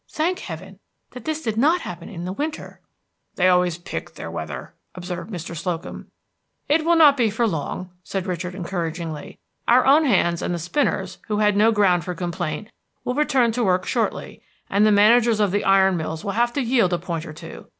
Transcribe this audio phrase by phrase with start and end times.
[0.09, 0.79] Thank Heaven
[1.11, 2.81] that this did not happen in the winter!"
[3.35, 5.55] "They always pick their weather," observed Mr.
[5.55, 6.07] Slocum.
[6.67, 9.37] "It will not be for long," said Richard encouragingly.
[9.67, 12.71] "Our own hands and the spinners, who had no ground for complaint,
[13.03, 14.41] will return to work shortly,
[14.71, 17.67] and the managers of the iron mills will have to yield a point or two.